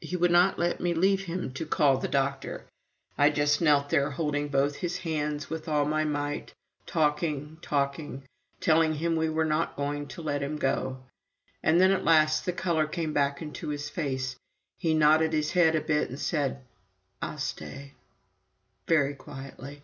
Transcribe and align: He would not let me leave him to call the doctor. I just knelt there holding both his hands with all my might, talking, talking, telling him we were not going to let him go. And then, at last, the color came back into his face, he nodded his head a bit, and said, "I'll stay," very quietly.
He 0.00 0.16
would 0.16 0.30
not 0.30 0.58
let 0.58 0.80
me 0.80 0.94
leave 0.94 1.24
him 1.24 1.52
to 1.52 1.66
call 1.66 1.98
the 1.98 2.08
doctor. 2.08 2.64
I 3.18 3.28
just 3.28 3.60
knelt 3.60 3.90
there 3.90 4.08
holding 4.10 4.48
both 4.48 4.76
his 4.76 4.96
hands 5.00 5.50
with 5.50 5.68
all 5.68 5.84
my 5.84 6.02
might, 6.02 6.54
talking, 6.86 7.58
talking, 7.60 8.22
telling 8.58 8.94
him 8.94 9.16
we 9.16 9.28
were 9.28 9.44
not 9.44 9.76
going 9.76 10.06
to 10.08 10.22
let 10.22 10.42
him 10.42 10.56
go. 10.56 11.04
And 11.62 11.78
then, 11.78 11.90
at 11.92 12.04
last, 12.04 12.46
the 12.46 12.54
color 12.54 12.86
came 12.86 13.12
back 13.12 13.42
into 13.42 13.68
his 13.68 13.90
face, 13.90 14.36
he 14.78 14.94
nodded 14.94 15.34
his 15.34 15.52
head 15.52 15.74
a 15.76 15.82
bit, 15.82 16.08
and 16.08 16.18
said, 16.18 16.64
"I'll 17.20 17.36
stay," 17.36 17.92
very 18.86 19.14
quietly. 19.14 19.82